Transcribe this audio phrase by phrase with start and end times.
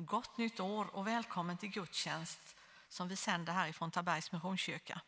[0.00, 2.56] Gott nytt år och välkommen till gudstjänst
[2.88, 5.00] som vi sänder härifrån Tabergs Missionskyrka.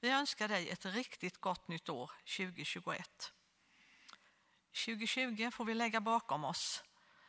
[0.00, 3.32] Vi önskar dig ett riktigt gott nytt år 2021.
[4.84, 6.84] 2020 får vi lägga bakom oss.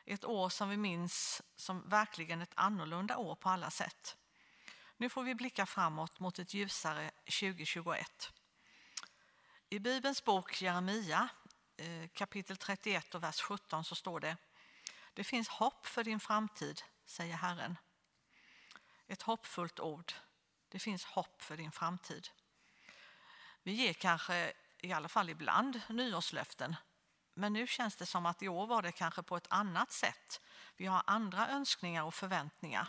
[0.05, 4.18] Ett år som vi minns som verkligen ett annorlunda år på alla sätt.
[4.98, 8.34] Nu får vi blicka framåt mot ett ljusare 2021.
[9.70, 11.30] I Bibelns bok Jeremia
[11.77, 14.38] eh, kapitel 31 och vers 17 så står det
[15.14, 17.78] det finns hopp för din framtid, säger Herren.
[19.08, 20.14] Ett hoppfullt ord.
[20.70, 22.30] Det finns hopp för din framtid.
[23.64, 26.76] Vi ger kanske, i alla fall ibland, nyårslöften.
[27.34, 30.42] Men nu känns det som att i år var det kanske på ett annat sätt.
[30.76, 32.88] Vi har andra önskningar och förväntningar.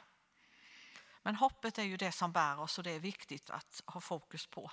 [1.22, 4.46] Men hoppet är ju det som bär oss och det är viktigt att ha fokus
[4.46, 4.70] på.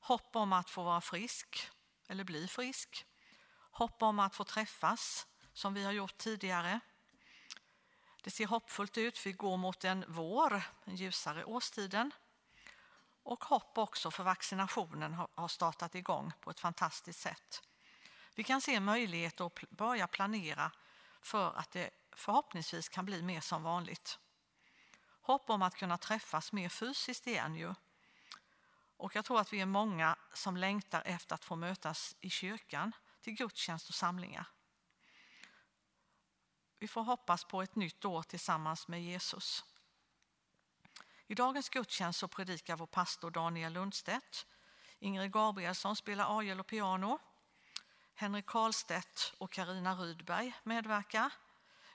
[0.00, 1.70] Hopp om att få vara frisk
[2.08, 3.06] eller bli frisk.
[3.70, 5.26] Hopp om att få träffas
[5.60, 6.80] som vi har gjort tidigare.
[8.22, 9.26] Det ser hoppfullt ut.
[9.26, 12.10] Vi går mot en vår, en ljusare årstiden.
[13.22, 17.62] Och hopp också för vaccinationen har startat igång på ett fantastiskt sätt.
[18.34, 20.72] Vi kan se möjligheter att börja planera
[21.20, 24.18] för att det förhoppningsvis kan bli mer som vanligt.
[25.20, 27.74] Hopp om att kunna träffas mer fysiskt igen ju.
[28.96, 32.92] Och jag tror att vi är många som längtar efter att få mötas i kyrkan
[33.20, 34.46] till gudstjänst och samlingar.
[36.80, 39.64] Vi får hoppas på ett nytt år tillsammans med Jesus.
[41.26, 44.46] I dagens gudstjänst så predikar vår pastor Daniel Lundstedt.
[44.98, 47.18] Ingrid Gabrielsson spelar orgel och piano.
[48.14, 51.32] Henrik Karlstedt och Karina Rydberg medverkar.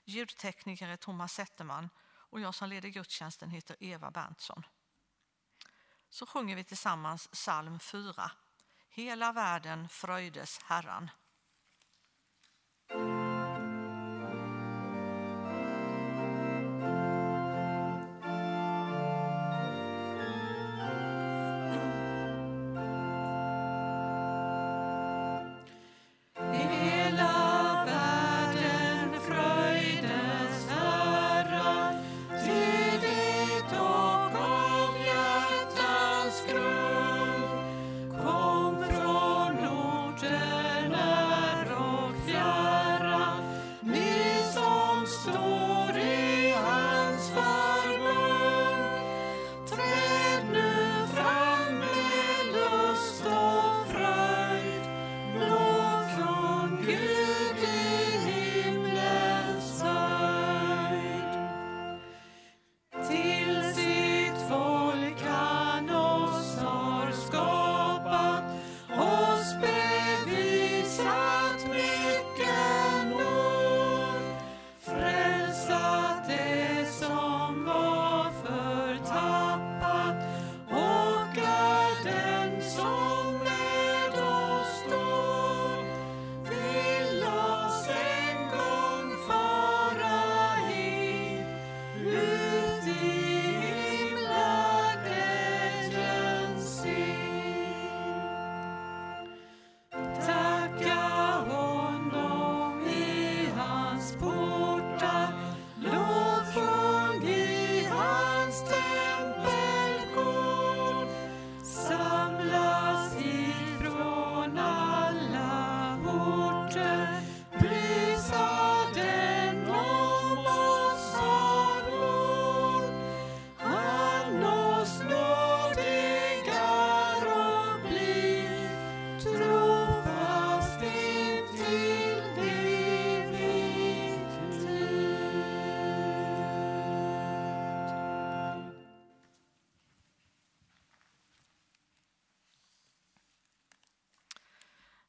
[0.03, 4.66] Ljudtekniker är Thomas Zetterman och jag som leder gudstjänsten heter Eva Berntsson.
[6.09, 8.31] Så sjunger vi tillsammans psalm 4.
[8.89, 11.09] Hela världen fröjdes Herran.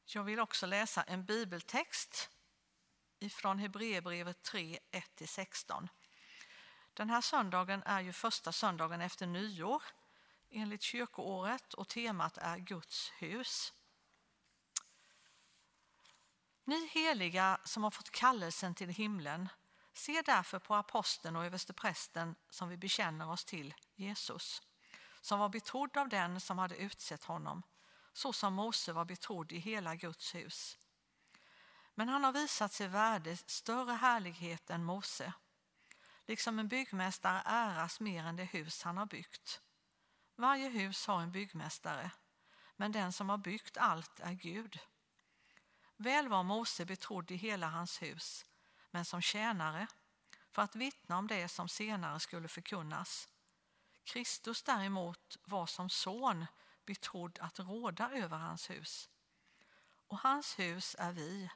[0.09, 2.29] Jag vill också läsa en bibeltext
[3.19, 5.87] ifrån Hebreerbrevet 3, 1-16.
[6.93, 9.83] Den här söndagen är ju första söndagen efter nyår
[10.49, 13.73] enligt kyrkoåret och temat är Guds hus.
[16.63, 19.49] Ni heliga som har fått kallelsen till himlen,
[19.93, 24.61] se därför på aposteln och översteprästen som vi bekänner oss till, Jesus,
[25.21, 27.63] som var betrodd av den som hade utsett honom
[28.17, 30.77] så som Mose var betrodd i hela Guds hus.
[31.95, 35.33] Men han har visat sig värde större härlighet än Mose.
[36.25, 39.61] Liksom en byggmästare äras mer än det hus han har byggt.
[40.35, 42.11] Varje hus har en byggmästare,
[42.75, 44.79] men den som har byggt allt är Gud.
[45.97, 48.45] Väl var Mose betrodd i hela hans hus,
[48.91, 49.87] men som tjänare
[50.51, 53.29] för att vittna om det som senare skulle förkunnas.
[54.03, 56.45] Kristus däremot var som son
[56.87, 59.09] betrodd att råda över hans hus.
[60.07, 61.49] Och hans hus är vi,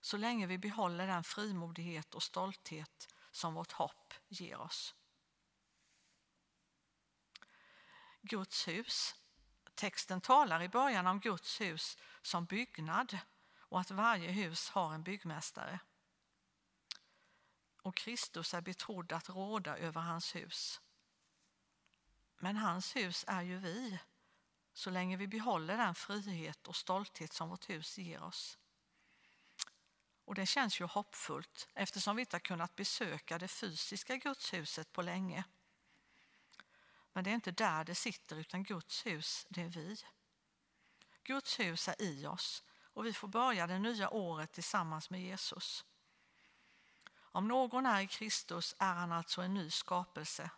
[0.00, 4.94] så länge vi behåller den frimodighet och stolthet som vårt hopp ger oss.
[8.22, 9.14] Guds hus.
[9.74, 13.18] Texten talar i början om Guds hus som byggnad
[13.58, 15.80] och att varje hus har en byggmästare.
[17.82, 20.80] Och Kristus är betrodd att råda över hans hus.
[22.38, 23.98] Men hans hus är ju vi,
[24.74, 28.58] så länge vi behåller den frihet och stolthet som vårt hus ger oss.
[30.24, 35.02] Och det känns ju hoppfullt eftersom vi inte har kunnat besöka det fysiska gudshuset på
[35.02, 35.44] länge.
[37.12, 39.96] Men det är inte där det sitter utan Guds hus, det är vi.
[41.22, 45.84] Guds hus är i oss och vi får börja det nya året tillsammans med Jesus.
[47.16, 50.50] Om någon är i Kristus är han alltså en ny skapelse.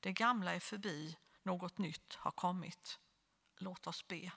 [0.00, 2.98] Det gamla är förbi, något nytt har kommit.
[3.56, 4.32] Låt oss be.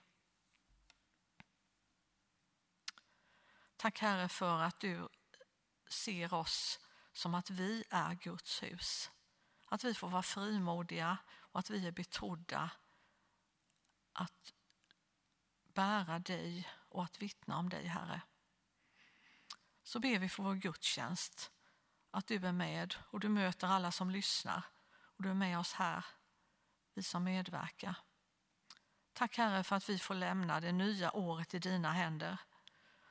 [3.76, 5.08] Tack Herre för att du
[5.90, 6.80] ser oss
[7.12, 9.10] som att vi är Guds hus.
[9.66, 12.70] Att vi får vara frimodiga och att vi är betrodda
[14.12, 14.52] att
[15.64, 18.20] bära dig och att vittna om dig, Herre.
[19.82, 21.52] Så ber vi för vår gudstjänst,
[22.10, 25.72] att du är med och du möter alla som lyssnar och du är med oss
[25.72, 26.04] här,
[26.94, 27.96] vi som medverkar.
[29.18, 32.38] Tack Herre för att vi får lämna det nya året i dina händer.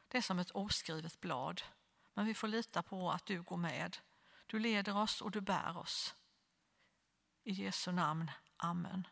[0.08, 1.62] Det är som ett oskrivet blad,
[2.14, 3.98] men vi får lita på att du går med.
[4.46, 6.16] Du leder oss och du bär oss.
[7.44, 8.32] I Jesu namn.
[8.58, 9.08] Amen.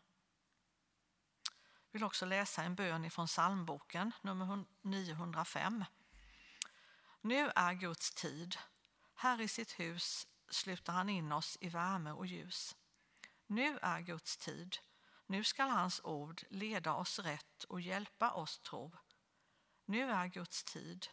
[1.86, 5.84] Jag vill också läsa en bön från psalmboken, nummer 905.
[7.20, 8.56] Nu är Guds tid.
[9.14, 12.76] Här i sitt hus sluter han in oss i värme och ljus.
[13.46, 14.76] Nu är Guds tid.
[15.26, 18.92] Nu skall hans ord leda oss rätt och hjälpa oss tro.
[19.84, 21.06] Nu är Guds tid.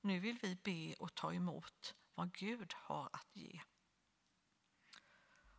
[0.00, 3.60] Nu vill vi be och ta emot vad Gud har att ge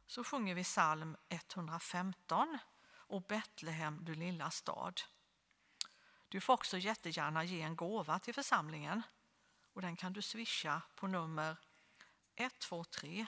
[0.09, 2.57] så sjunger vi psalm 115
[2.91, 5.01] och Betlehem du lilla stad.
[6.27, 9.01] Du får också jättegärna ge en gåva till församlingen
[9.73, 11.57] och den kan du swisha på nummer
[12.35, 13.27] 123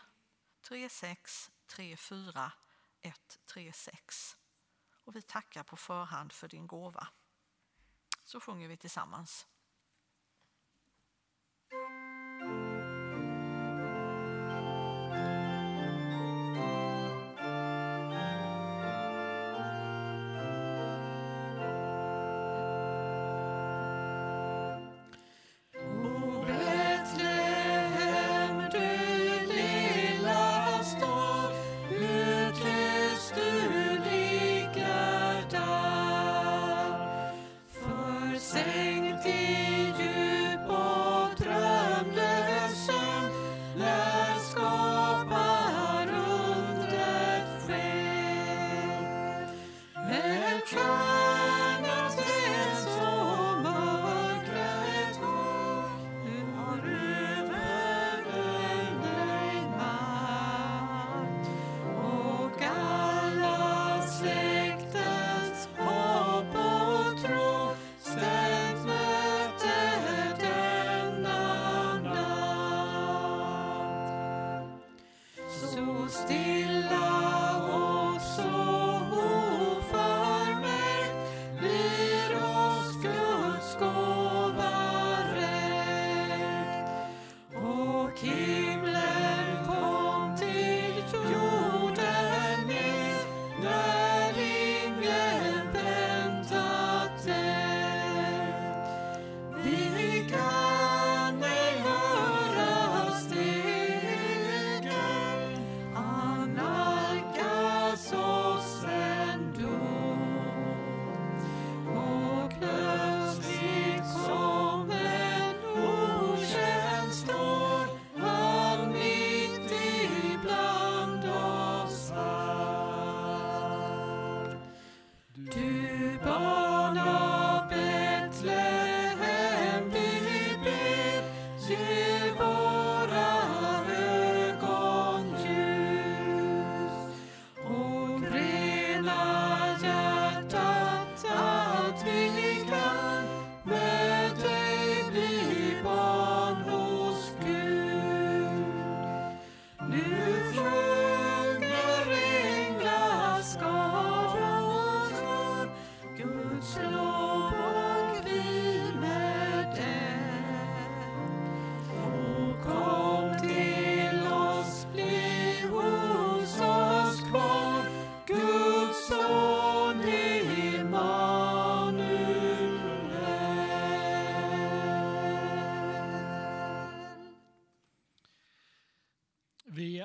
[0.62, 2.52] 36 34
[3.02, 4.38] 136.
[5.04, 7.08] Och vi tackar på förhand för din gåva.
[8.24, 9.48] Så sjunger vi tillsammans.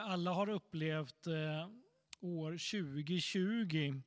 [0.06, 1.68] Alla har upplevt eh,
[2.20, 4.00] år 2020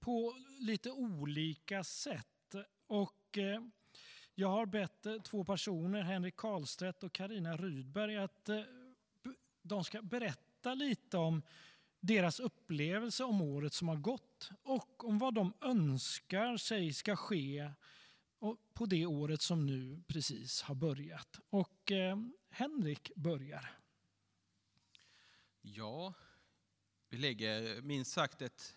[0.00, 2.54] på lite olika sätt.
[2.86, 3.60] Och eh,
[4.34, 8.50] jag har bett eh, två personer, Henrik Karlstedt och Karina Rydberg, att
[9.62, 11.42] de ska berätta lite om
[12.00, 17.70] deras upplevelse om året som har gått och om vad de önskar sig ska ske
[18.74, 21.40] på det året som nu precis har börjat.
[21.50, 21.92] Och
[22.50, 23.85] Henrik börjar.
[25.68, 26.14] Ja,
[27.08, 28.76] vi lägger minst sagt ett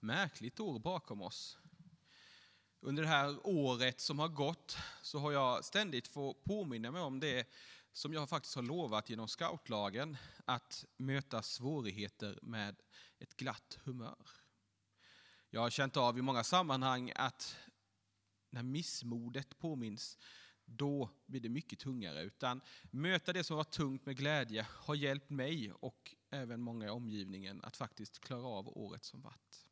[0.00, 1.58] märkligt år bakom oss.
[2.80, 7.20] Under det här året som har gått så har jag ständigt fått påminna mig om
[7.20, 7.48] det
[7.92, 12.76] som jag faktiskt har lovat genom scoutlagen, att möta svårigheter med
[13.18, 14.28] ett glatt humör.
[15.48, 17.56] Jag har känt av i många sammanhang att
[18.50, 20.18] när missmodet påminns,
[20.64, 22.22] då blir det mycket tungare.
[22.22, 22.60] Utan
[22.90, 27.60] möta det som var tungt med glädje har hjälpt mig och även många i omgivningen
[27.64, 29.66] att faktiskt klara av året som varit.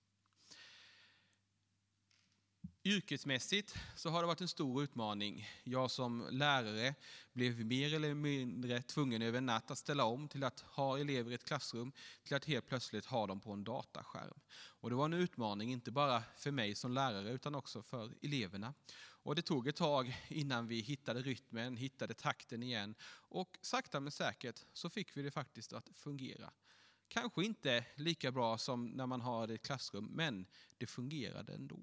[2.85, 5.49] Yrkesmässigt så har det varit en stor utmaning.
[5.65, 6.95] Jag som lärare
[7.33, 11.31] blev mer eller mindre tvungen över en natt att ställa om till att ha elever
[11.31, 11.93] i ett klassrum
[12.25, 14.41] till att helt plötsligt ha dem på en dataskärm.
[14.51, 18.75] Och det var en utmaning, inte bara för mig som lärare utan också för eleverna.
[19.29, 24.13] Och det tog ett tag innan vi hittade rytmen, hittade takten igen och sakta men
[24.13, 26.53] säkert så fick vi det faktiskt att fungera.
[27.09, 30.47] Kanske inte lika bra som när man har det i ett klassrum, men
[30.79, 31.79] det fungerade ändå.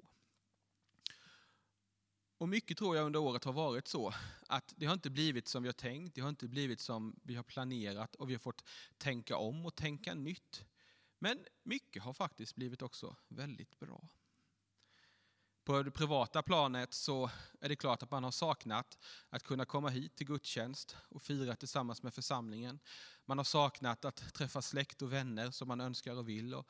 [2.37, 4.13] Och mycket tror jag under året har varit så
[4.47, 7.35] att det har inte blivit som vi har tänkt, det har inte blivit som vi
[7.35, 8.63] har planerat och vi har fått
[8.97, 10.65] tänka om och tänka nytt.
[11.19, 14.09] Men mycket har faktiskt blivit också väldigt bra.
[15.65, 17.29] På det privata planet så
[17.61, 18.97] är det klart att man har saknat
[19.29, 22.79] att kunna komma hit till gudstjänst och fira tillsammans med församlingen.
[23.25, 26.53] Man har saknat att träffa släkt och vänner som man önskar och vill.
[26.53, 26.67] Och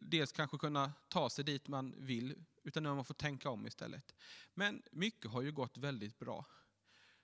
[0.00, 3.66] dels kanske kunna ta sig dit man vill, utan nu har man fått tänka om
[3.66, 4.14] istället.
[4.54, 6.44] Men mycket har ju gått väldigt bra.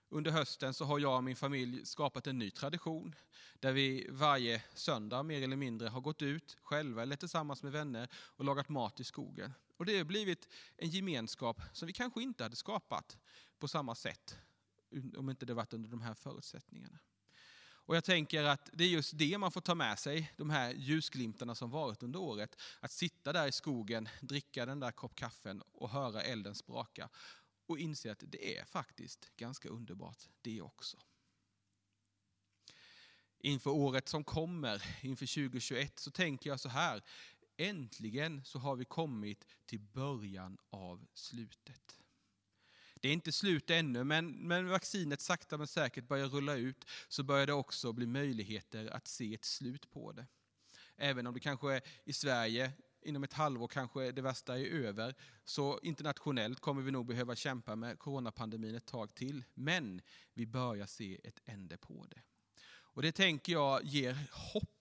[0.09, 3.15] Under hösten så har jag och min familj skapat en ny tradition
[3.61, 8.09] där vi varje söndag mer eller mindre har gått ut själva eller tillsammans med vänner
[8.15, 9.53] och lagat mat i skogen.
[9.76, 13.19] Och det har blivit en gemenskap som vi kanske inte hade skapat
[13.59, 14.38] på samma sätt
[15.16, 16.99] om inte det varit under de här förutsättningarna.
[17.87, 20.73] Och jag tänker att det är just det man får ta med sig, de här
[20.73, 22.61] ljusglimtarna som varit under året.
[22.81, 27.09] Att sitta där i skogen, dricka den där kopp kaffen och höra elden spraka.
[27.66, 30.97] Och inse att det är faktiskt ganska underbart det också.
[33.38, 37.02] Inför året som kommer, inför 2021, så tänker jag så här.
[37.57, 42.01] Äntligen så har vi kommit till början av slutet.
[42.95, 47.23] Det är inte slut ännu, men när vaccinet sakta men säkert börjar rulla ut så
[47.23, 50.27] börjar det också bli möjligheter att se ett slut på det.
[50.97, 55.15] Även om det kanske är i Sverige inom ett halvår kanske det värsta är över,
[55.45, 59.45] så internationellt kommer vi nog behöva kämpa med coronapandemin ett tag till.
[59.55, 60.01] Men
[60.35, 62.23] vi börjar se ett ände på det.
[62.67, 64.74] Och det tänker jag ger hopp.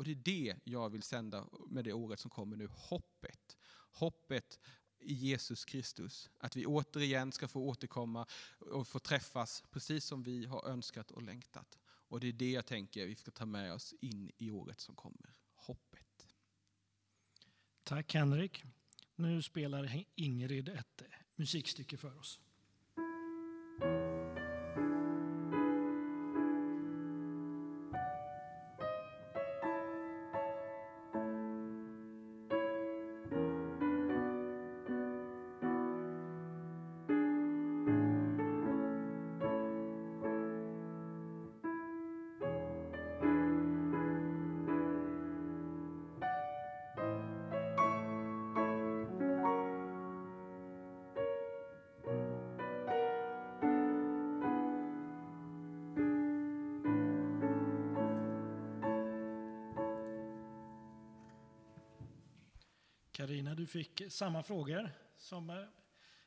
[0.00, 3.56] Och det är det jag vill sända med det året som kommer nu, hoppet.
[3.90, 4.60] Hoppet
[5.00, 6.30] i Jesus Kristus.
[6.38, 8.26] Att vi återigen ska få återkomma
[8.58, 11.78] och få träffas precis som vi har önskat och längtat.
[11.84, 14.94] Och det är det jag tänker vi ska ta med oss in i året som
[14.96, 15.34] kommer.
[15.54, 16.28] Hoppet.
[17.82, 18.64] Tack Henrik.
[19.16, 21.02] Nu spelar Ingrid ett
[21.36, 22.40] musikstycke för oss.
[63.20, 65.56] Karina, du fick samma frågor som eh,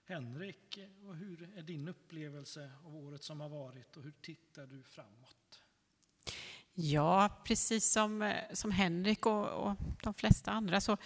[0.05, 0.79] Henrik.
[1.07, 5.62] Och hur är din upplevelse av året som har varit och hur tittar du framåt?
[6.73, 10.97] Ja, precis som, eh, som Henrik och, och de flesta andra så,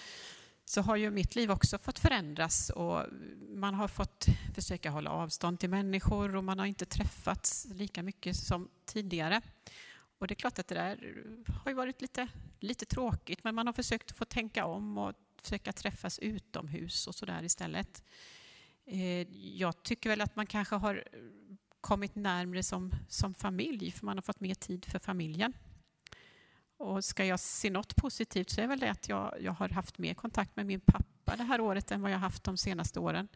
[0.66, 3.06] så har ju mitt liv också fått förändras och
[3.50, 4.26] man har fått
[4.56, 9.42] försöka hålla avstånd till människor och man har inte träffats lika mycket som tidigare.
[10.20, 11.24] Och det är klart att det där
[11.64, 12.28] har ju varit lite,
[12.60, 15.14] lite tråkigt men man har försökt få tänka om och
[15.48, 18.04] försöka träffas utomhus och sådär istället.
[18.86, 19.22] Eh,
[19.58, 21.04] jag tycker väl att man kanske har
[21.82, 25.54] kommit närmre som, som familj, för man har fått mer tid för familjen.
[26.78, 29.98] Och ska jag se något positivt så är väl det att jag, jag har haft
[29.98, 33.28] mer kontakt med min pappa det här året än vad jag haft de senaste åren.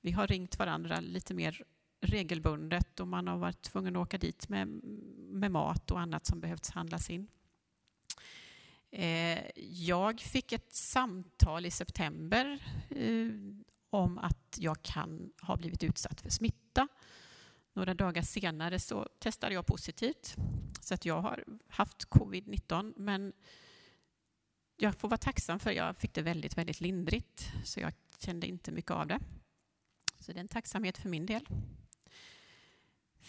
[0.00, 1.64] Vi har ringt varandra lite mer
[2.00, 4.68] regelbundet och man har varit tvungen att åka dit med,
[5.28, 7.28] med mat och annat som behövts handlas in.
[8.92, 12.58] Eh, jag fick ett samtal i september
[12.90, 13.28] eh,
[13.90, 16.88] om att jag kan ha blivit utsatt för smitta.
[17.72, 20.36] Några dagar senare så testade jag positivt.
[20.80, 23.32] Så att jag har haft covid-19 men
[24.76, 28.72] jag får vara tacksam för jag fick det väldigt, väldigt lindrigt så jag kände inte
[28.72, 29.20] mycket av det.
[30.18, 31.46] Så det är en tacksamhet för min del.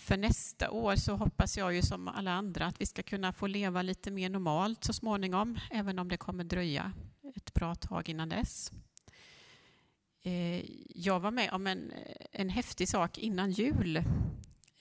[0.01, 3.47] För nästa år så hoppas jag ju som alla andra att vi ska kunna få
[3.47, 6.93] leva lite mer normalt så småningom, även om det kommer dröja
[7.35, 8.71] ett bra tag innan dess.
[10.23, 11.93] Eh, jag var med om en,
[12.31, 13.97] en häftig sak innan jul.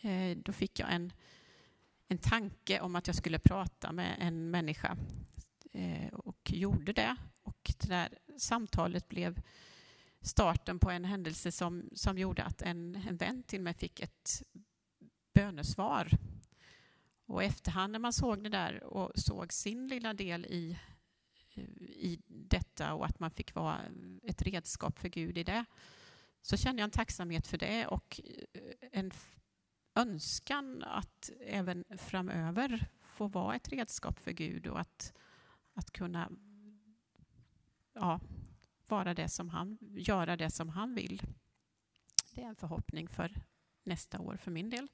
[0.01, 1.13] Eh, då fick jag en,
[2.09, 4.97] en tanke om att jag skulle prata med en människa
[5.73, 7.17] eh, och gjorde det.
[7.43, 8.09] Och det där
[8.39, 9.41] samtalet blev
[10.21, 14.43] starten på en händelse som, som gjorde att en, en vän till mig fick ett
[15.33, 16.11] bönesvar.
[17.27, 20.79] Och efterhand när man såg det där och såg sin lilla del i,
[21.81, 23.79] i detta och att man fick vara
[24.23, 25.65] ett redskap för Gud i det,
[26.43, 28.21] så kände jag en tacksamhet för det och
[28.53, 29.13] eh, en
[29.95, 35.13] önskan att även framöver få vara ett redskap för Gud och att,
[35.75, 36.31] att kunna
[37.93, 38.21] ja,
[38.89, 41.23] vara det som han, göra det som han vill.
[42.35, 43.43] Det är en förhoppning för
[43.83, 44.89] nästa år för min del.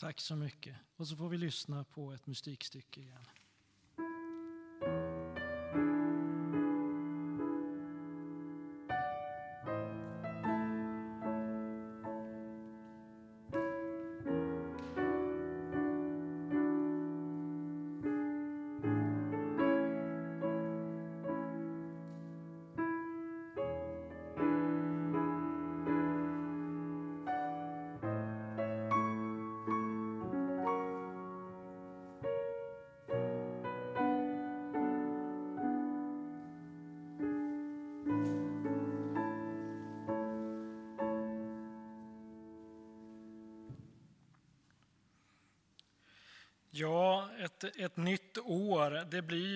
[0.00, 0.76] Tack så mycket.
[0.96, 3.24] Och så får vi lyssna på ett musikstycke igen.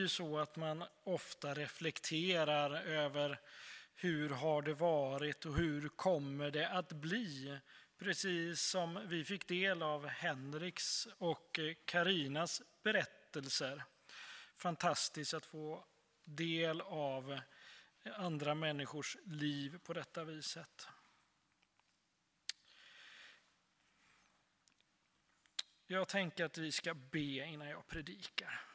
[0.02, 3.40] Ju så att man ofta reflekterar över
[3.94, 7.58] hur har det varit och hur kommer det att bli?
[7.98, 13.84] Precis som vi fick del av Henriks och Karinas berättelser.
[14.54, 15.84] Fantastiskt att få
[16.24, 17.40] del av
[18.16, 20.88] andra människors liv på detta viset.
[25.86, 28.71] Jag tänker att vi ska be innan jag predikar.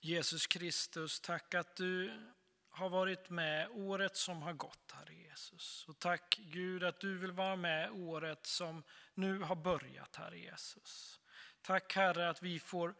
[0.00, 2.22] Jesus Kristus, tack att du
[2.70, 5.84] har varit med året som har gått, Herre Jesus.
[5.88, 8.82] Och tack Gud att du vill vara med året som
[9.14, 11.20] nu har börjat, Herre Jesus.
[11.62, 12.94] Tack Herre att vi får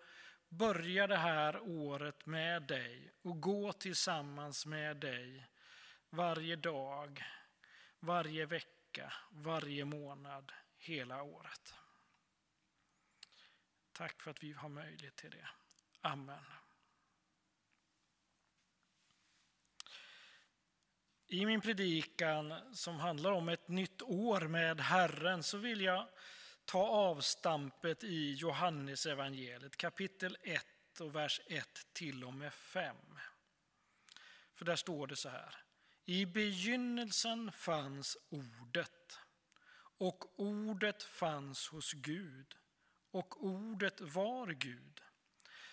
[0.48, 5.46] börja det här året med dig och gå tillsammans med dig
[6.10, 7.24] varje dag,
[8.00, 11.74] varje vecka, varje månad, hela året.
[13.92, 15.48] Tack för att vi har möjlighet till det.
[16.00, 16.44] Amen.
[21.28, 26.08] I min predikan som handlar om ett nytt år med Herren så vill jag
[26.64, 30.64] ta avstampet i Johannes evangeliet kapitel 1
[31.00, 32.96] och vers 1 till och med 5.
[34.54, 35.56] För där står det så här.
[36.04, 39.18] I begynnelsen fanns ordet
[39.98, 42.54] och ordet fanns hos Gud
[43.10, 45.00] och ordet var Gud.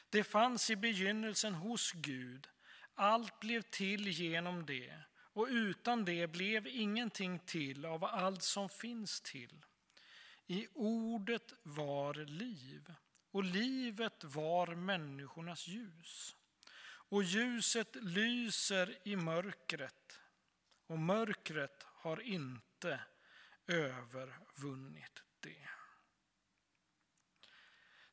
[0.10, 2.48] Det fanns i begynnelsen hos Gud.
[2.96, 9.22] Allt blev till genom det och utan det blev ingenting till av allt som finns
[9.22, 9.66] till.
[10.48, 12.94] I ordet var liv
[13.32, 16.36] och livet var människornas ljus.
[16.86, 20.20] Och ljuset lyser i mörkret
[20.88, 23.00] och mörkret har inte
[23.68, 25.70] övervunnit det.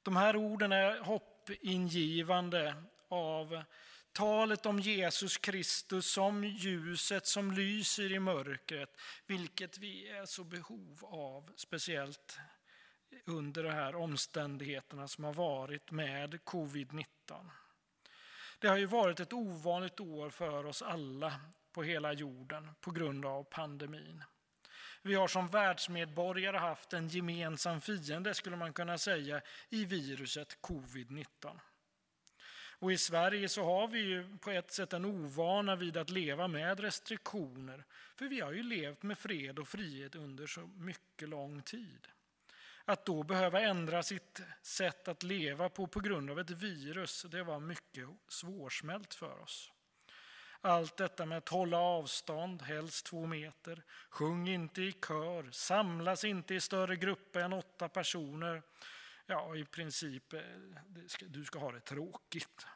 [0.02, 2.74] De här orden är hoppingivande
[3.08, 3.62] av
[4.12, 8.96] talet om Jesus Kristus som ljuset som lyser i mörkret,
[9.26, 12.38] vilket vi är så behov av, speciellt
[13.24, 17.04] under de här omständigheterna som har varit med covid-19.
[18.58, 21.40] Det har ju varit ett ovanligt år för oss alla
[21.72, 24.24] på hela jorden på grund av pandemin.
[25.02, 31.60] Vi har som världsmedborgare haft en gemensam fiende, skulle man kunna säga, i viruset covid-19.
[32.80, 36.48] Och i Sverige så har vi ju på ett sätt en ovana vid att leva
[36.48, 37.84] med restriktioner.
[38.16, 42.08] För vi har ju levt med fred och frihet under så mycket lång tid.
[42.84, 47.42] Att då behöva ändra sitt sätt att leva på på grund av ett virus, det
[47.42, 49.72] var mycket svårsmält för oss.
[50.60, 56.54] Allt detta med att hålla avstånd, helst två meter, sjung inte i kör, samlas inte
[56.54, 58.62] i större grupper än åtta personer.
[59.30, 60.40] Ja, i princip, eh,
[61.20, 62.66] du ska ha det tråkigt,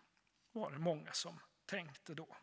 [0.52, 2.36] var det många som tänkte då.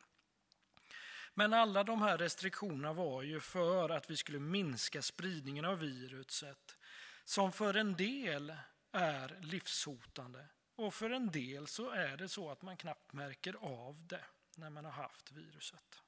[1.34, 6.78] Men alla de här restriktionerna var ju för att vi skulle minska spridningen av viruset
[7.24, 8.56] som för en del
[8.92, 14.08] är livshotande och för en del så är det så att man knappt märker av
[14.08, 16.02] det när man har haft viruset.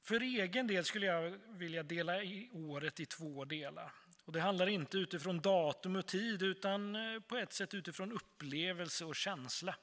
[0.00, 3.92] För egen del skulle jag vilja dela i året i två delar.
[4.30, 9.04] Och det handlar inte utifrån datum och tid utan eh, på ett sätt utifrån upplevelse
[9.04, 9.76] och känsla.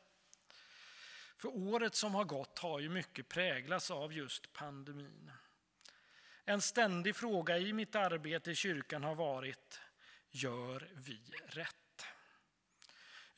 [1.37, 5.31] För året som har gått har ju mycket präglats av just pandemin.
[6.45, 9.81] En ständig fråga i mitt arbete i kyrkan har varit,
[10.29, 11.86] gör vi rätt?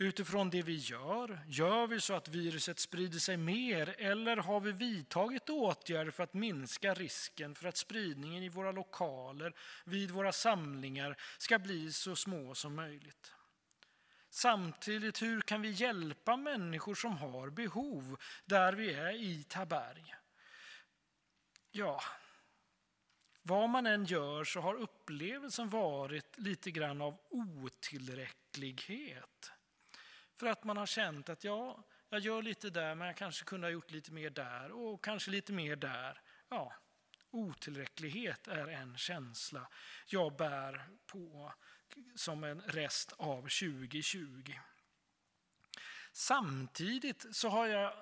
[0.01, 4.71] Utifrån det vi gör, gör vi så att viruset sprider sig mer eller har vi
[4.71, 11.17] vidtagit åtgärder för att minska risken för att spridningen i våra lokaler, vid våra samlingar,
[11.37, 13.33] ska bli så små som möjligt?
[14.29, 20.15] Samtidigt, hur kan vi hjälpa människor som har behov där vi är i Taberg?
[21.71, 22.01] Ja,
[23.41, 29.51] vad man än gör så har upplevelsen varit lite grann av otillräcklighet.
[30.39, 33.67] För att man har känt att ja, jag gör lite där men jag kanske kunde
[33.67, 36.21] ha gjort lite mer där och kanske lite mer där.
[36.49, 36.73] Ja,
[37.31, 39.67] otillräcklighet är en känsla
[40.07, 41.53] jag bär på
[42.15, 44.53] som en rest av 2020.
[46.11, 47.93] Samtidigt så har jag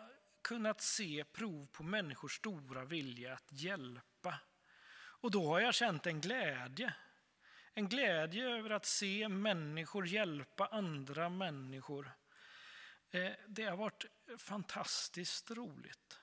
[0.41, 4.39] kunnat se prov på människors stora vilja att hjälpa.
[4.95, 6.93] Och då har jag känt en glädje.
[7.73, 12.11] En glädje över att se människor hjälpa andra människor.
[13.17, 14.05] Eh, det har varit
[14.37, 16.19] fantastiskt roligt.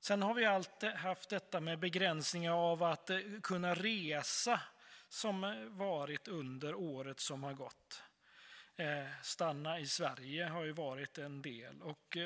[0.00, 4.60] Sen har vi alltid haft detta med begränsningar av att eh, kunna resa
[5.08, 8.02] som eh, varit under året som har gått.
[9.22, 12.16] Stanna i Sverige har ju varit en del och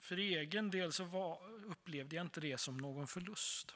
[0.00, 3.74] för egen del så var, upplevde jag inte det som någon förlust.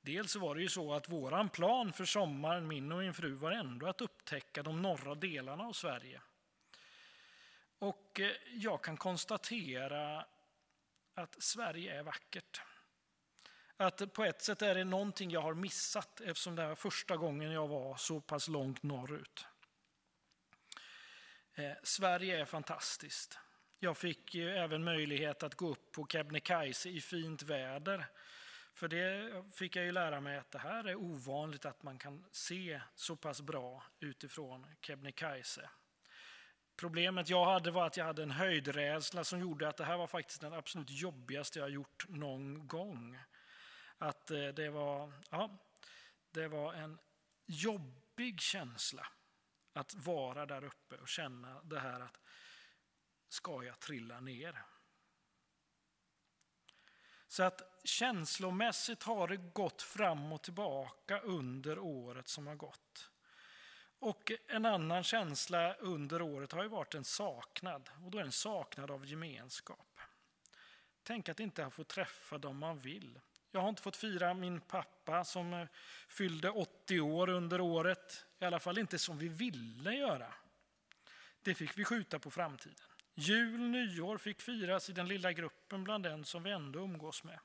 [0.00, 3.52] Dels var det ju så att våran plan för sommaren, min och min fru, var
[3.52, 6.20] ändå att upptäcka de norra delarna av Sverige.
[7.82, 10.26] Och eh, jag kan konstatera
[11.14, 12.60] att Sverige är vackert.
[13.76, 17.52] Att på ett sätt är det någonting jag har missat eftersom det var första gången
[17.52, 19.46] jag var så pass långt norrut.
[21.54, 23.38] Eh, Sverige är fantastiskt.
[23.78, 28.06] Jag fick även möjlighet att gå upp på Kebnekaise i fint väder.
[28.74, 32.24] För det fick jag ju lära mig att det här är ovanligt att man kan
[32.32, 35.70] se så pass bra utifrån Kebnekaise.
[36.76, 40.06] Problemet jag hade var att jag hade en höjdrädsla som gjorde att det här var
[40.06, 43.18] faktiskt den absolut jobbigaste jag gjort någon gång.
[43.98, 45.58] Att eh, det var, ja,
[46.30, 46.98] det var en
[47.46, 49.06] jobbig känsla
[49.72, 52.20] att vara där uppe och känna det här att
[53.28, 54.62] ska jag trilla ner?
[57.28, 63.11] Så att känslomässigt har det gått fram och tillbaka under året som har gått.
[64.02, 68.28] Och en annan känsla under året har ju varit en saknad, och då är det
[68.28, 70.00] en saknad av gemenskap.
[71.02, 73.20] Tänk att inte få träffa dem man vill.
[73.50, 75.66] Jag har inte fått fira min pappa som eh,
[76.08, 80.34] fyllde 80 år under året, i alla fall inte som vi ville göra.
[81.42, 82.86] Det fick vi skjuta på framtiden.
[83.14, 87.38] Jul, nyår fick firas i den lilla gruppen bland den som vi ändå umgås med.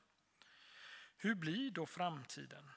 [1.16, 2.70] Hur blir då framtiden?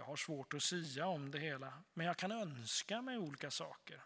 [0.00, 4.02] Jag har svårt att sia om det hela, men jag kan önska mig olika saker.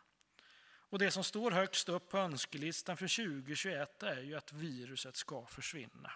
[0.66, 5.46] Och det som står högst upp på önskelistan för 2021 är ju att viruset ska
[5.46, 6.12] försvinna.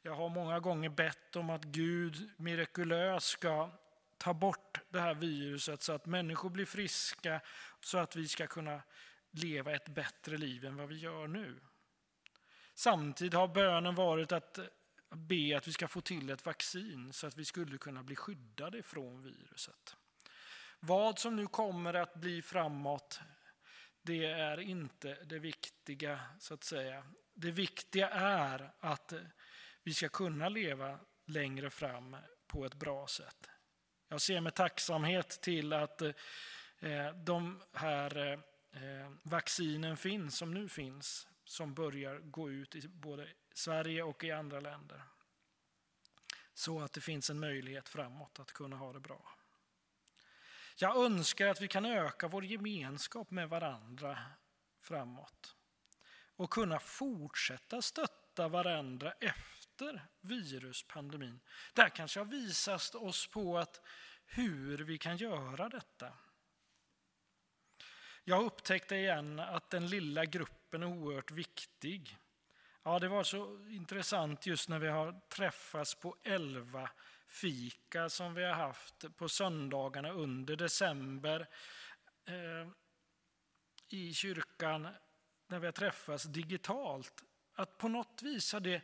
[0.00, 3.70] Jag har många gånger bett om att Gud mirakulöst ska
[4.18, 7.40] ta bort det här viruset så att människor blir friska,
[7.80, 8.82] så att vi ska kunna
[9.30, 11.60] leva ett bättre liv än vad vi gör nu.
[12.74, 14.58] Samtidigt har bönen varit att
[15.14, 18.82] be att vi ska få till ett vaccin så att vi skulle kunna bli skyddade
[18.82, 19.96] från viruset.
[20.80, 23.20] Vad som nu kommer att bli framåt,
[24.02, 27.04] det är inte det viktiga så att säga.
[27.34, 29.12] Det viktiga är att
[29.82, 33.48] vi ska kunna leva längre fram på ett bra sätt.
[34.08, 38.32] Jag ser med tacksamhet till att eh, de här eh,
[38.82, 44.30] eh, vaccinen finns som nu finns, som börjar gå ut i både Sverige och i
[44.30, 45.02] andra länder.
[46.54, 49.38] Så att det finns en möjlighet framåt att kunna ha det bra.
[50.76, 54.18] Jag önskar att vi kan öka vår gemenskap med varandra
[54.78, 55.54] framåt
[56.36, 61.40] och kunna fortsätta stötta varandra efter viruspandemin.
[61.74, 63.80] Där kanske har visat oss på att
[64.24, 66.12] hur vi kan göra detta.
[68.24, 72.18] Jag upptäckte igen att den lilla gruppen är oerhört viktig.
[72.84, 76.90] Ja, det var så intressant just när vi har träffats på elva
[77.26, 81.48] fika som vi har haft på söndagarna under december
[82.24, 82.68] eh,
[83.88, 84.88] i kyrkan
[85.46, 87.24] när vi har träffats digitalt.
[87.54, 88.82] Att på något vis har det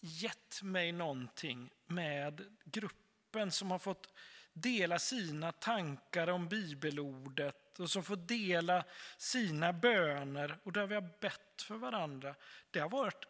[0.00, 4.12] gett mig någonting med gruppen som har fått
[4.52, 8.84] dela sina tankar om bibelordet och som får dela
[9.18, 12.34] sina böner och där vi har bett för varandra.
[12.70, 13.24] Det har varit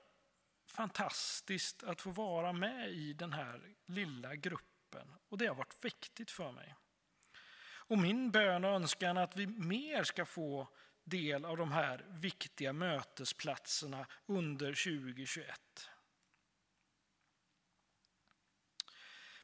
[0.67, 6.31] fantastiskt att få vara med i den här lilla gruppen och det har varit viktigt
[6.31, 6.75] för mig.
[7.65, 10.69] Och min bön och önskan är att vi mer ska få
[11.05, 15.91] del av de här viktiga mötesplatserna under 2021.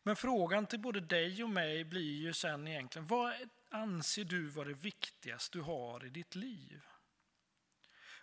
[0.08, 3.34] Men frågan till både dig och mig blir ju sen egentligen, vad
[3.70, 6.82] anser du vara det viktigaste du har i ditt liv?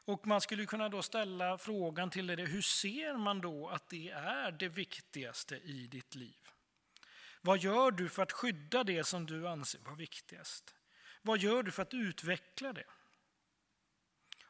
[0.06, 4.10] Och man skulle kunna då ställa frågan till dig, hur ser man då att det
[4.10, 6.48] är det viktigaste i ditt liv?
[7.42, 10.76] Vad gör du för att skydda det som du anser vara viktigast?
[11.22, 12.86] Vad gör du för att utveckla det?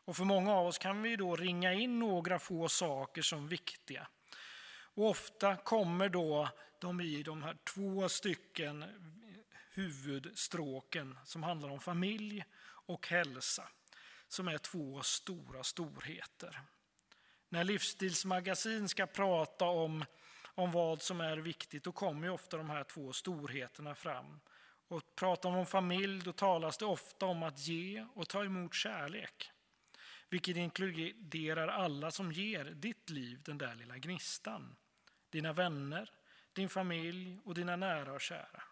[0.06, 4.08] Och för många av oss kan vi då ringa in några få saker som viktiga.
[4.96, 8.86] Och ofta kommer då de i de här två stycken
[9.72, 13.68] huvudstråken som handlar om familj och hälsa,
[14.28, 16.62] som är två stora storheter.
[17.50, 20.06] När Livsstilsmagasin ska prata om,
[20.44, 24.40] om vad som är viktigt, då kommer ofta de här två storheterna fram.
[24.88, 28.74] Och pratar man om familj, då talas det ofta om att ge och ta emot
[28.74, 29.52] kärlek.
[30.30, 34.76] Vilket inkluderar alla som ger ditt liv den där lilla gnistan.
[35.36, 36.12] Dina vänner,
[36.54, 38.64] din familj och dina nära och kära.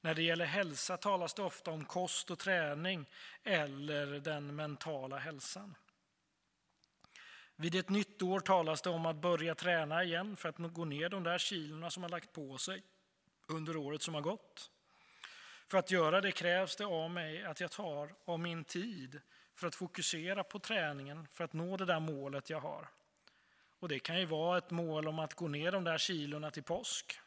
[0.00, 3.06] När det gäller hälsa talas det ofta om kost och träning
[3.42, 5.74] eller den mentala hälsan.
[7.56, 11.08] Vid ett nytt år talas det om att börja träna igen för att gå ner
[11.08, 12.82] de där kilorna som har lagt på sig
[13.46, 14.70] under året som har gått.
[15.66, 19.20] För att göra det krävs det av mig att jag tar av min tid
[19.54, 22.88] för att fokusera på träningen för att nå det där målet jag har.
[23.84, 26.62] Och det kan ju vara ett mål om att gå ner de där kilorna till
[26.62, 27.20] påsk.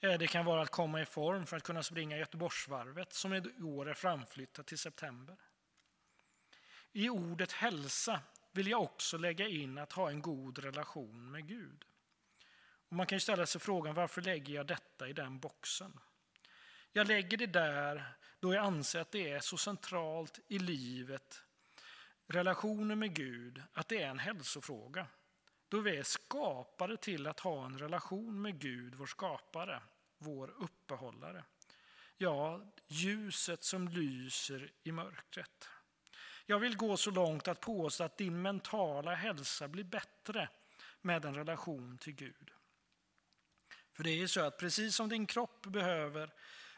[0.00, 3.62] Eh, det kan vara att komma i form för att kunna springa Göteborgsvarvet som i
[3.62, 5.36] år är framflyttat till september.
[6.92, 8.20] I ordet hälsa
[8.52, 11.84] vill jag också lägga in att ha en god relation med Gud.
[12.88, 16.00] Och man kan ju ställa sig frågan varför lägger jag detta i den boxen?
[16.92, 18.04] Jag lägger det där
[18.40, 21.42] då jag anser att det är så centralt i livet,
[22.26, 25.06] relationen med Gud, att det är en hälsofråga.
[25.68, 29.82] Då vi är skapade till att ha en relation med Gud, vår skapare,
[30.18, 31.44] vår uppehållare.
[32.16, 35.68] Ja, ljuset som lyser i mörkret.
[36.46, 40.48] Jag vill gå så långt att påstå att din mentala hälsa blir bättre
[41.00, 42.50] med en relation till Gud.
[43.92, 46.30] För det är ju så att precis som din kropp behöver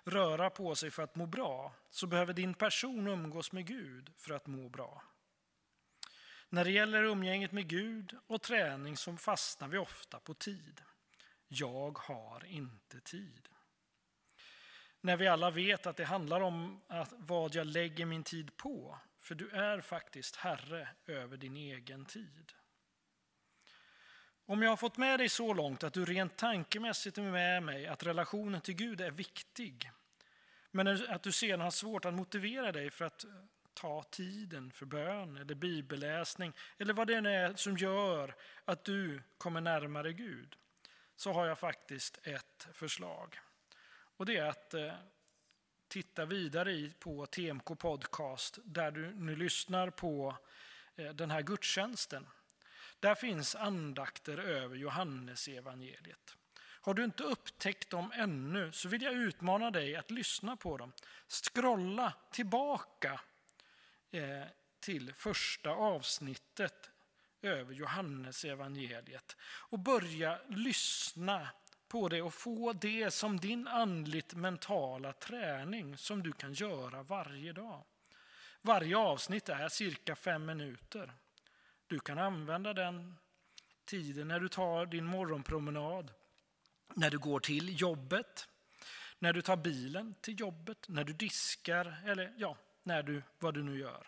[0.04, 4.34] röra på sig för att må bra, så behöver din person umgås med Gud för
[4.34, 5.02] att må bra.
[6.52, 10.82] När det gäller umgänget med Gud och träning så fastnar vi ofta på tid.
[11.48, 13.48] Jag har inte tid.
[15.00, 18.98] När vi alla vet att det handlar om att vad jag lägger min tid på,
[19.20, 22.52] för du är faktiskt herre över din egen tid.
[24.46, 27.86] Om jag har fått med dig så långt att du rent tankemässigt är med mig
[27.86, 29.90] att relationen till Gud är viktig,
[30.70, 33.24] men att du sedan har svårt att motivera dig för att
[33.74, 39.60] ta tiden för bön eller bibelläsning eller vad det är som gör att du kommer
[39.60, 40.56] närmare Gud,
[41.16, 43.38] så har jag faktiskt ett förslag.
[44.16, 44.94] Och det är att eh,
[45.88, 50.36] titta vidare på TMK Podcast där du nu lyssnar på
[50.96, 52.26] eh, den här gudstjänsten.
[53.00, 56.36] Där finns andakter över Johannes evangeliet.
[56.82, 60.92] Har du inte upptäckt dem ännu så vill jag utmana dig att lyssna på dem.
[61.28, 63.20] Scrolla tillbaka
[64.10, 64.42] Eh,
[64.80, 66.90] till första avsnittet
[67.42, 71.48] över Johannes evangeliet och börja lyssna
[71.88, 77.52] på det och få det som din andligt mentala träning som du kan göra varje
[77.52, 77.84] dag.
[78.62, 81.12] Varje avsnitt är cirka fem minuter.
[81.86, 83.16] Du kan använda den
[83.84, 86.12] tiden när du tar din morgonpromenad,
[86.94, 88.48] när du går till jobbet,
[89.18, 93.62] när du tar bilen till jobbet, när du diskar eller ja, när du, vad du
[93.62, 94.06] nu gör.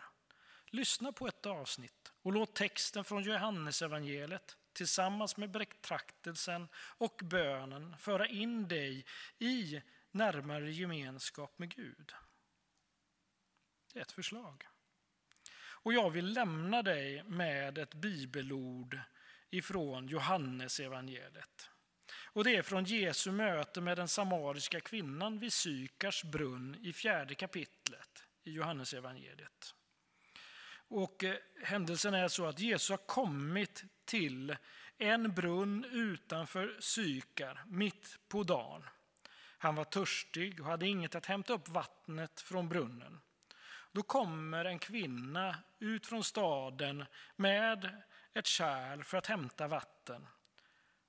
[0.65, 8.27] Lyssna på ett avsnitt och låt texten från Johannesevangeliet tillsammans med betraktelsen och bönen föra
[8.27, 9.05] in dig
[9.39, 9.81] i
[10.11, 12.13] närmare gemenskap med Gud.
[13.93, 14.67] Det är ett förslag.
[15.55, 18.99] Och jag vill lämna dig med ett bibelord
[19.49, 21.69] ifrån Johannesevangeliet.
[22.25, 27.35] Och det är från Jesu möte med den samariska kvinnan vid Sykars brunn i fjärde
[27.35, 29.75] kapitlet i Johannesevangeliet.
[30.87, 34.55] Och eh, händelsen är så att Jesus har kommit till
[34.97, 38.83] en brunn utanför Sykar mitt på dagen.
[39.57, 43.21] Han var törstig och hade inget att hämta upp vattnet från brunnen.
[43.91, 48.03] Då kommer en kvinna ut från staden med
[48.33, 50.27] ett kärl för att hämta vatten.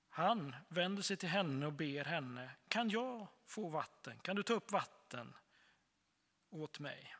[0.08, 4.18] Han vänder sig till henne och ber henne, kan jag få vatten?
[4.18, 5.36] Kan du ta upp vatten
[6.50, 7.14] åt mig?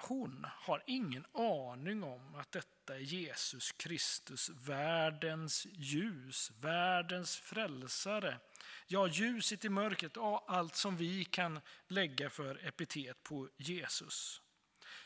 [0.00, 8.38] Hon har ingen aning om att detta är Jesus Kristus, världens ljus, världens frälsare.
[8.86, 14.42] Ja, ljuset i mörkret, och allt som vi kan lägga för epitet på Jesus.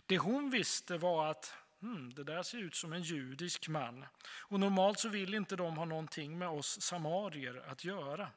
[0.07, 4.61] Det hon visste var att hmm, det där ser ut som en judisk man och
[4.61, 8.31] normalt så vill inte de ha någonting med oss samarier att göra.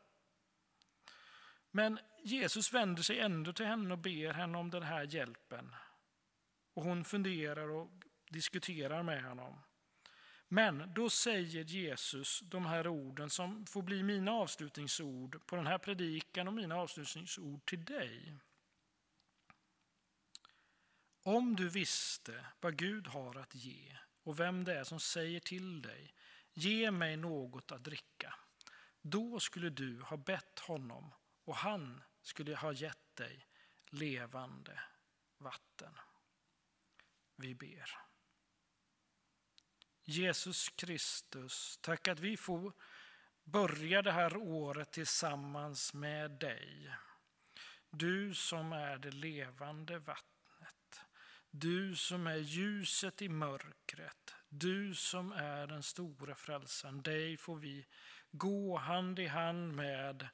[1.71, 5.75] Men Jesus vänder sig ändå till henne och ber henne om den här hjälpen.
[6.75, 7.89] Och hon funderar och
[8.29, 9.59] diskuterar med honom.
[10.47, 15.77] Men då säger Jesus de här orden som får bli mina avslutningsord på den här
[15.77, 18.37] predikan och mina avslutningsord till dig.
[21.23, 25.81] Om du visste vad Gud har att ge och vem det är som säger till
[25.81, 26.13] dig,
[26.53, 28.35] ge mig något att dricka.
[29.01, 33.45] Då skulle du ha bett honom och han skulle ha gett dig
[33.85, 34.79] levande
[35.37, 35.97] vatten.
[37.35, 37.89] Vi ber.
[40.03, 42.73] Jesus Kristus, tack att vi får
[43.43, 46.95] börja det här året tillsammans med dig.
[47.89, 51.01] Du som är det levande vattnet.
[51.51, 54.35] Du som är ljuset i mörkret.
[54.49, 57.01] Du som är den stora frälsaren.
[57.01, 57.85] Dig får vi
[58.31, 60.27] gå hand i hand med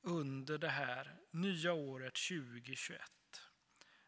[0.00, 3.00] under det här nya året 2021.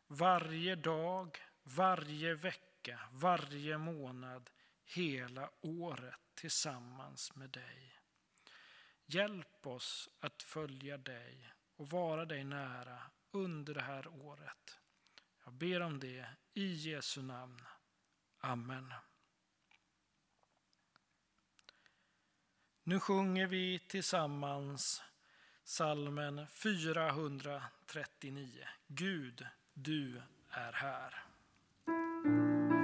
[0.06, 1.38] Varje dag,
[1.76, 4.50] varje vecka, varje månad,
[4.84, 8.00] hela året tillsammans med dig.
[9.06, 14.78] Hjälp oss att följa dig och vara dig nära under det här året.
[15.44, 17.66] Jag ber om det i Jesu namn.
[18.38, 18.94] Amen.
[22.82, 25.02] Nu sjunger vi tillsammans
[25.64, 28.68] salmen 439.
[28.86, 31.27] Gud, du är här
[32.24, 32.77] jag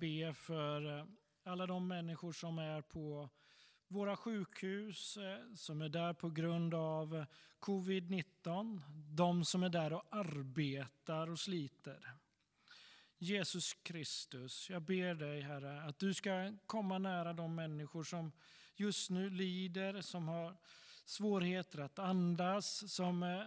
[0.00, 1.04] be för eh,
[1.44, 3.28] alla de människor som är på
[3.88, 7.26] våra sjukhus, eh, som är där på grund av eh,
[7.60, 8.80] covid-19.
[9.14, 12.12] De som är där och arbetar och sliter.
[13.18, 18.32] Jesus Kristus, jag ber dig Herre att du ska komma nära de människor som
[18.76, 20.56] just nu lider, som har
[21.04, 23.44] svårigheter att andas, som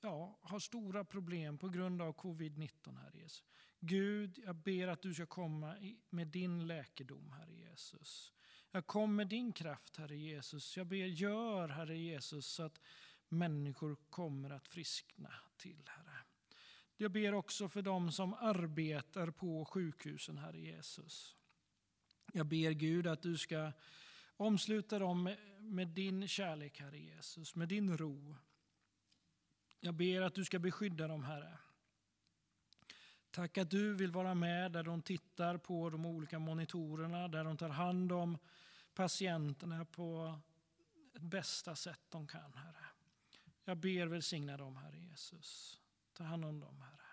[0.00, 3.44] ja, har stora problem på grund av covid-19, Herre Jesus.
[3.80, 5.76] Gud, jag ber att du ska komma
[6.10, 8.32] med din läkedom, Herre Jesus.
[8.70, 10.76] Jag kommer med din kraft, Herre Jesus.
[10.76, 12.80] Jag ber, gör, Herre Jesus, så att
[13.28, 16.18] människor kommer att friskna till, Herre.
[16.96, 21.36] Jag ber också för dem som arbetar på sjukhusen, Herre Jesus.
[22.32, 23.72] Jag ber Gud att du ska
[24.36, 28.36] omsluta dem med din kärlek, Herre Jesus, med din ro.
[29.80, 31.58] Jag ber att du ska beskydda dem, Herre.
[33.36, 37.56] Tack att du vill vara med där de tittar på de olika monitorerna, där de
[37.56, 38.38] tar hand om
[38.94, 40.38] patienterna på
[41.20, 42.86] bästa sätt de kan, Herre.
[43.64, 45.80] Jag ber välsigna dem, Herre Jesus.
[46.12, 47.08] Ta hand om dem, Herre.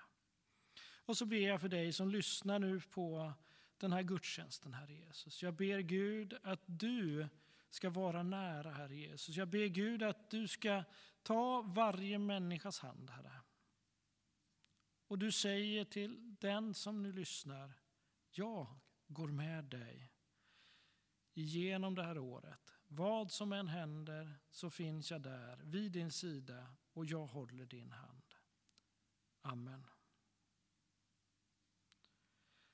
[1.05, 3.33] Och så ber jag för dig som lyssnar nu på
[3.77, 5.43] den här gudstjänsten, Herre Jesus.
[5.43, 7.27] Jag ber Gud att du
[7.69, 9.35] ska vara nära, Herre Jesus.
[9.35, 10.83] Jag ber Gud att du ska
[11.23, 13.42] ta varje människas hand, Herre.
[15.13, 17.73] Och du säger till den som nu lyssnar,
[18.31, 20.11] jag går med dig
[21.33, 22.73] igenom det här året.
[22.87, 27.91] Vad som än händer så finns jag där vid din sida och jag håller din
[27.91, 28.33] hand.
[29.41, 29.85] Amen.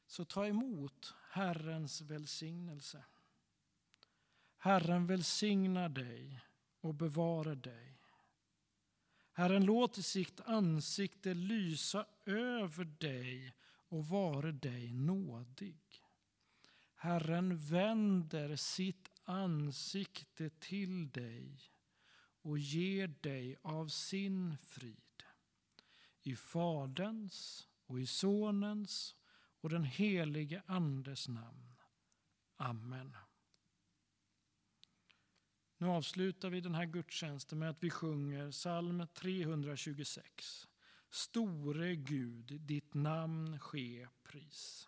[0.07, 3.05] Så ta emot Herrens välsignelse.
[4.57, 6.41] Herren välsignar dig
[6.81, 7.98] och bevarar dig.
[9.39, 13.53] Herren låter sitt ansikte lysa över dig
[13.89, 15.79] och vare dig nådig.
[16.95, 21.59] Herren vänder sitt ansikte till dig
[22.41, 25.23] och ger dig av sin frid.
[26.21, 29.15] I Faderns och i Sonens
[29.61, 31.75] och den helige Andes namn.
[32.57, 33.15] Amen.
[35.81, 40.67] Nu avslutar vi den här gudstjänsten med att vi sjunger psalm 326.
[41.09, 44.87] Store Gud, ditt namn ske pris.